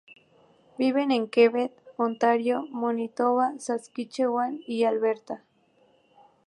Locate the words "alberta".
4.85-5.43